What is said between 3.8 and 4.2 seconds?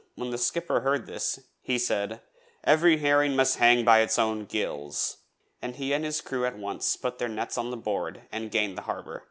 by its